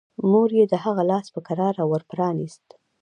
مور 0.31 0.49
يې 0.57 0.65
د 0.71 0.73
هغه 0.83 1.03
لاس 1.11 1.25
په 1.35 1.39
کراره 1.47 1.83
ور 1.89 2.01
پرانيست. 2.11 2.65